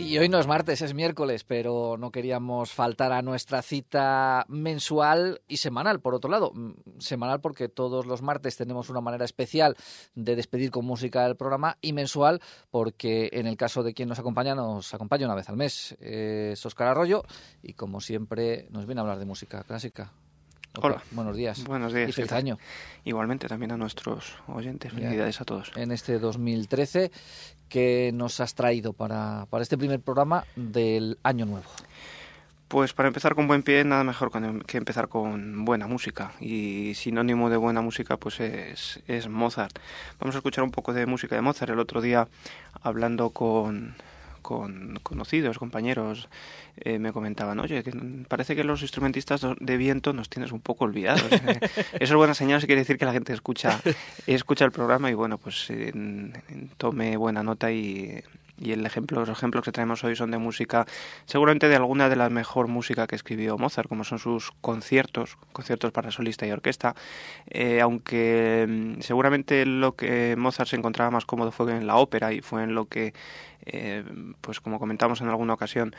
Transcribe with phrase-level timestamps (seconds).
[0.00, 5.42] Y hoy no es martes, es miércoles, pero no queríamos faltar a nuestra cita mensual
[5.48, 6.52] y semanal, por otro lado.
[6.54, 9.76] Mm, semanal porque todos los martes tenemos una manera especial
[10.14, 12.40] de despedir con música el programa y mensual
[12.70, 15.96] porque en el caso de quien nos acompaña, nos acompaña una vez al mes.
[15.98, 17.24] Es Oscar Arroyo
[17.60, 20.12] y como siempre nos viene a hablar de música clásica.
[20.80, 21.02] Hola.
[21.10, 21.64] Buenos días.
[21.64, 22.10] Buenos días.
[22.10, 22.58] Y feliz año.
[23.04, 24.92] Igualmente también a nuestros oyentes.
[24.92, 25.72] Felicidades a todos.
[25.76, 27.10] En este 2013
[27.68, 31.66] que nos has traído para, para este primer programa del año nuevo.
[32.68, 34.30] Pues para empezar con buen pie, nada mejor
[34.66, 36.32] que empezar con buena música.
[36.38, 39.78] Y sinónimo de buena música, pues es, es Mozart.
[40.20, 41.72] Vamos a escuchar un poco de música de Mozart.
[41.72, 42.28] El otro día,
[42.82, 43.94] hablando con,
[44.48, 46.30] con conocidos, compañeros,
[46.78, 47.92] eh, me comentaban, oye, que
[48.26, 51.30] parece que los instrumentistas de viento nos tienes un poco olvidados.
[52.00, 53.78] Eso es buena señal, si quiere decir que la gente escucha,
[54.26, 55.70] escucha el programa y bueno, pues
[56.78, 58.22] tome buena nota y
[58.60, 60.86] y el ejemplo, los ejemplos que traemos hoy son de música,
[61.26, 65.92] seguramente de alguna de la mejor música que escribió Mozart, como son sus conciertos, conciertos
[65.92, 66.94] para solista y orquesta,
[67.48, 72.32] eh, aunque mm, seguramente lo que Mozart se encontraba más cómodo fue en la ópera
[72.32, 73.14] y fue en lo que
[73.70, 74.02] eh,
[74.40, 75.94] pues como comentamos en alguna ocasión,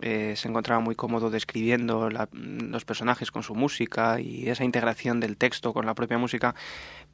[0.00, 5.36] eh, se encontraba muy cómodo describiendo los personajes con su música y esa integración del
[5.36, 6.54] texto con la propia música,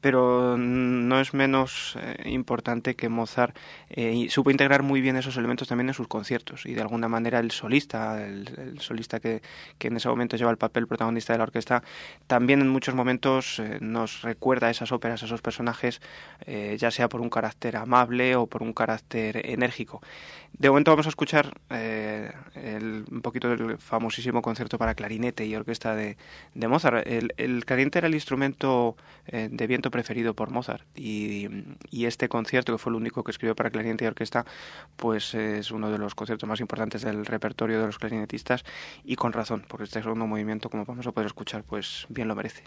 [0.00, 3.56] pero no es menos eh, importante que Mozart
[4.28, 7.50] supo integrar muy bien esos elementos también en sus conciertos y de alguna manera el
[7.50, 9.40] solista, el, solista que,
[9.78, 11.82] que, en ese momento lleva el papel protagonista de la orquesta,
[12.26, 16.00] también en muchos momentos nos recuerda a esas óperas, a esos personajes,
[16.76, 19.93] ya sea por un carácter amable o por un carácter enérgico
[20.56, 22.32] de momento vamos a escuchar eh,
[23.10, 26.16] un poquito del famosísimo concierto para clarinete y orquesta de,
[26.54, 27.06] Mozart.
[27.06, 31.48] El, clarinete era el instrumento eh, de viento preferido por Mozart y,
[32.04, 34.44] este concierto, que fue el único que escribió para clarinete y orquesta,
[34.96, 38.64] pues es uno de los conciertos más importantes del repertorio de los clarinetistas
[39.04, 42.36] y con razón, porque este segundo movimiento, como vamos a poder escuchar, pues bien lo
[42.36, 42.64] merece.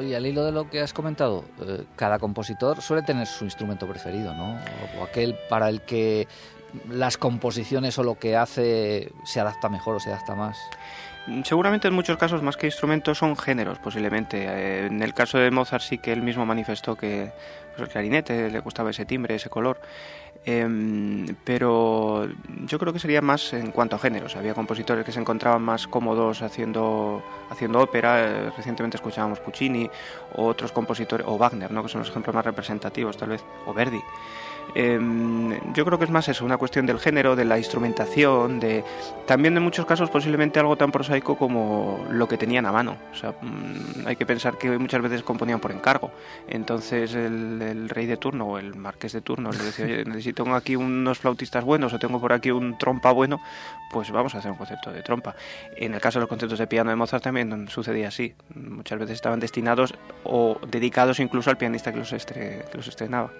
[0.00, 3.86] Y al hilo de lo que has comentado, eh, cada compositor suele tener su instrumento
[3.86, 4.58] preferido, ¿no?
[4.98, 6.28] O, aquel para el que
[6.88, 10.56] las composiciones o lo que hace se adapta mejor o se adapta más.
[11.44, 14.44] Seguramente en muchos casos más que instrumentos son géneros posiblemente.
[14.44, 17.30] Eh, en el caso de Mozart sí que él mismo manifestó que
[17.70, 19.80] pues, el clarinete le gustaba ese timbre, ese color.
[20.44, 22.28] Em, pero
[22.66, 24.34] yo creo que sería más en cuanto a géneros.
[24.34, 28.20] Había compositores que se encontraban más cómodos haciendo, haciendo ópera.
[28.20, 29.88] Eh, recientemente escuchábamos Puccini,
[30.34, 31.82] o otros compositores, o Wagner, ¿no?
[31.84, 34.00] que son los ejemplos más representativos tal vez, o Verdi.
[34.74, 38.84] Em, yo creo que es más eso, una cuestión del género, de la instrumentación, de
[39.26, 42.96] también en muchos casos posiblemente algo tan prosaico como lo que tenían a mano.
[43.12, 46.10] O sea, mm, hay que pensar que muchas veces componían por encargo.
[46.48, 50.76] Entonces el, rey de turno o el marqués de turno le decía, oye, necesito aquí
[50.76, 53.40] unos flautistas buenos o tengo por aquí un trompa bueno,
[53.90, 55.34] pues vamos a hacer un concepto de trompa.
[55.76, 58.34] En el caso de los conceptos de piano de Mozart también sucedía así.
[58.54, 59.94] Muchas veces estaban destinados
[60.24, 63.30] o dedicados incluso al pianista que los, que los estrenaba.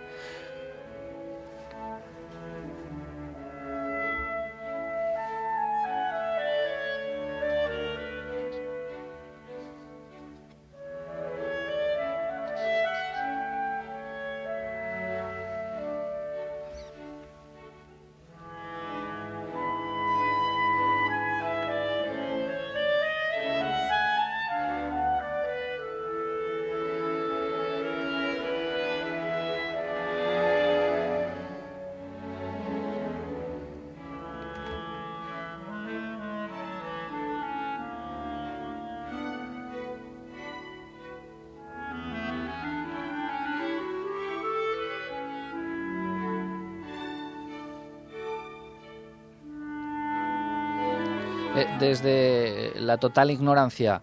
[51.63, 54.01] Eh, desde la total ignorancia,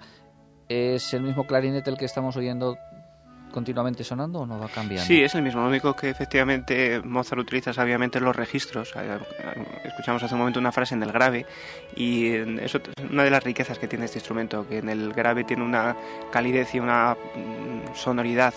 [0.67, 2.77] ¿es el mismo clarinete el que estamos oyendo
[3.51, 5.05] continuamente sonando o no va cambiando?
[5.05, 5.61] Sí, es el mismo.
[5.61, 8.93] Lo único que efectivamente Mozart utiliza sabiamente los registros.
[8.95, 9.19] Eh,
[9.83, 11.45] escuchamos hace un momento una frase en el grave
[11.95, 12.27] y
[12.61, 15.63] eso es una de las riquezas que tiene este instrumento, que en el grave tiene
[15.63, 15.95] una
[16.31, 18.53] calidez y una mm, sonoridad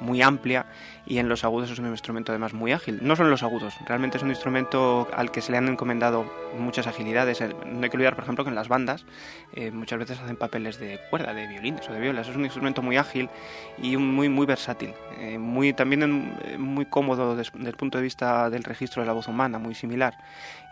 [0.00, 0.66] muy amplia
[1.06, 2.98] y en los agudos es un instrumento además muy ágil.
[3.02, 6.86] No son los agudos, realmente es un instrumento al que se le han encomendado muchas
[6.86, 7.40] agilidades.
[7.40, 9.06] No hay que olvidar, por ejemplo, que en las bandas
[9.54, 12.28] eh, muchas veces hacen papeles de cuerda, de violines o de violas.
[12.28, 13.30] Es un instrumento muy ágil
[13.78, 18.50] y muy, muy versátil, eh, muy, también eh, muy cómodo desde, el punto de vista
[18.50, 20.14] del registro de la voz humana, muy similar.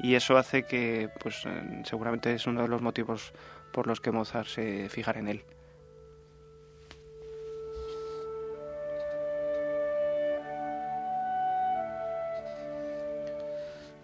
[0.00, 1.44] Y eso hace que, pues,
[1.84, 3.32] seguramente es uno de los motivos
[3.72, 5.44] por los que Mozart se fijara en él.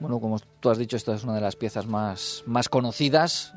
[0.00, 3.52] Bueno, como tú has dicho, esta es una de las piezas más, más conocidas.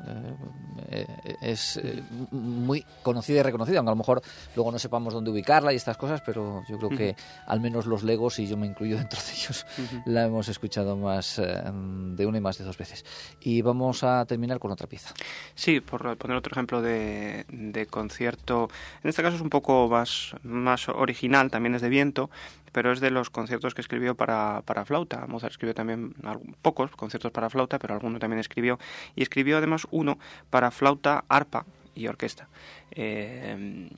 [0.90, 4.22] Eh, eh, es eh, muy conocida y reconocida, aunque a lo mejor
[4.54, 8.02] luego no sepamos dónde ubicarla y estas cosas, pero yo creo que al menos los
[8.02, 9.66] legos, y yo me incluyo dentro de ellos,
[10.04, 13.06] la hemos escuchado más de una y más de dos veces.
[13.40, 15.14] Y vamos a terminar con otra pieza.
[15.54, 18.68] Sí, por poner otro ejemplo de, de concierto,
[19.02, 22.28] en este caso es un poco más, más original, también es de viento,
[22.74, 25.26] pero es de los conciertos que escribió para, para flauta.
[25.28, 26.12] Mozart escribió también
[26.60, 28.80] pocos conciertos para flauta, pero alguno también escribió.
[29.14, 30.18] Y escribió además uno
[30.50, 32.48] para flauta, arpa y orquesta.
[32.90, 33.88] Eh,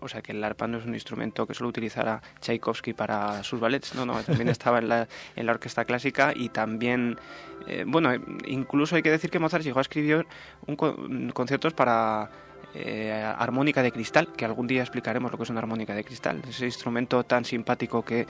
[0.00, 3.60] o sea que el arpa no es un instrumento que solo utilizara Tchaikovsky para sus
[3.60, 7.16] ballets, no, no, también estaba en la, en la orquesta clásica y también,
[7.68, 8.10] eh, bueno,
[8.46, 10.26] incluso hay que decir que Mozart llegó a escribir
[10.66, 12.30] un, conciertos para
[12.74, 16.42] eh, armónica de cristal, que algún día explicaremos lo que es una armónica de cristal,
[16.48, 18.26] ese instrumento tan simpático que,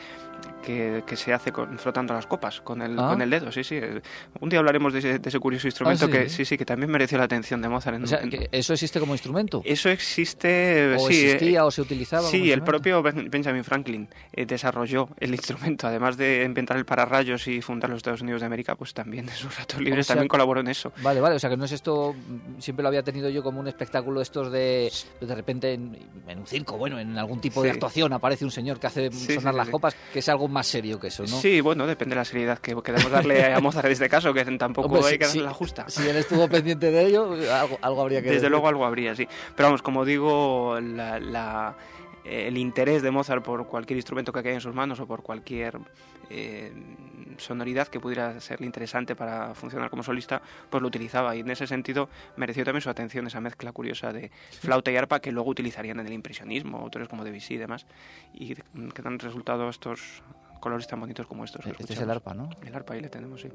[0.62, 3.08] que, se hace con, frotando las copas con el, ah.
[3.10, 3.78] con el dedo, sí, sí.
[4.40, 6.90] Un día hablaremos de ese, de ese curioso instrumento ah, que sí, sí, que también
[6.90, 8.00] mereció la atención de Mozart.
[8.52, 9.62] ¿Eso existe como instrumento?
[9.64, 11.24] Eso existe, ¿O sí.
[11.24, 12.28] existía eh, o se utilizaba?
[12.28, 17.60] Sí, el propio Benjamin Franklin eh, desarrolló el instrumento, además de inventar el pararrayos y
[17.60, 20.68] fundar los Estados Unidos de América, pues también en sus ratos libres también colaboró en
[20.68, 20.92] eso.
[21.02, 22.14] Vale, vale, o sea que no es esto,
[22.58, 24.90] siempre lo había tenido yo como un espectáculo estos de
[25.20, 25.96] de repente en,
[26.38, 29.68] un circo, bueno, en algún tipo de actuación aparece un señor que hace sonar las
[29.68, 31.40] copas, que es algo más serio que eso, ¿no?
[31.40, 34.44] Sí, bueno, depende de la seriedad que queremos darle a Mozart en este caso, que
[34.56, 35.88] tampoco hay que darle la justa.
[35.88, 39.28] Si él estuvo pendiente de ello, algo, algo habría que Desde luego algo habría, sí.
[39.54, 41.76] Pero vamos, como digo, la,
[42.24, 45.78] el interés de Mozart por cualquier instrumento que caiga en sus manos o por cualquier
[46.30, 46.72] eh,
[47.38, 51.66] sonoridad que pudiera serle interesante para funcionar como solista, pues lo utilizaba y en ese
[51.66, 56.00] sentido mereció también su atención esa mezcla curiosa de flauta y arpa que luego utilizarían
[56.00, 57.86] en el impresionismo, autores como Debussy y demás,
[58.32, 60.22] y que dan resultado estos
[60.60, 61.66] colores tan bonitos como estos.
[61.66, 62.48] Este es el arpa, ¿no?
[62.64, 63.48] El arpa ahí le tenemos, sí.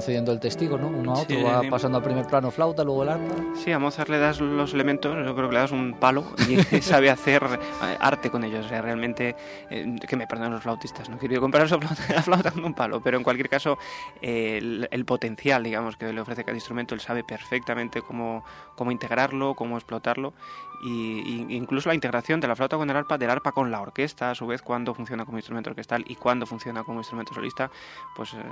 [0.00, 0.88] Cediendo el testigo, ¿no?
[0.88, 3.34] Uno a otro, va pasando al primer plano flauta, luego el arpa.
[3.54, 6.56] Sí, a Mozart le das los elementos, yo creo que le das un palo y
[6.82, 8.66] sabe hacer eh, arte con ellos.
[8.66, 9.36] O sea, realmente,
[9.70, 11.68] eh, que me perdonen los flautistas, no quiero comparar
[12.14, 13.78] la flauta con un palo, pero en cualquier caso,
[14.20, 18.44] el, potencial, digamos, que le ofrece cada instrumento, él sabe perfectamente cómo,
[18.76, 20.32] cómo integrarlo, cómo explotarlo,
[20.82, 24.30] y, incluso la integración de la flauta con el arpa, del arpa con la orquesta,
[24.30, 27.70] a su vez, cuando funciona como instrumento orquestal y cuando funciona como instrumento solista,
[28.16, 28.42] pues, eh,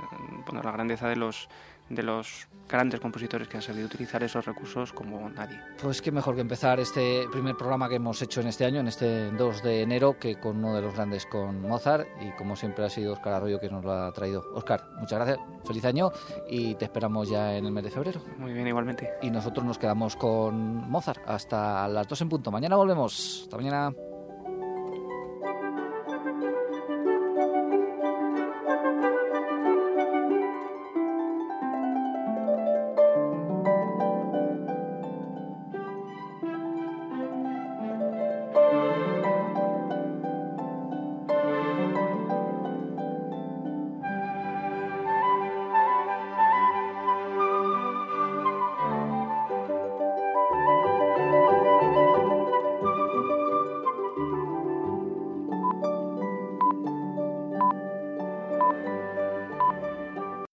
[0.51, 1.49] la grandeza de los
[1.89, 5.59] de los grandes compositores que han sabido utilizar esos recursos como nadie.
[5.81, 8.87] Pues qué mejor que empezar este primer programa que hemos hecho en este año, en
[8.87, 12.85] este 2 de enero, que con uno de los grandes, con Mozart, y como siempre
[12.85, 14.43] ha sido Oscar Arroyo que nos lo ha traído.
[14.53, 16.11] Oscar, muchas gracias, feliz año
[16.47, 18.21] y te esperamos ya en el mes de febrero.
[18.37, 19.09] Muy bien, igualmente.
[19.23, 22.51] Y nosotros nos quedamos con Mozart hasta las 2 en punto.
[22.51, 23.41] Mañana volvemos.
[23.43, 24.08] Hasta mañana.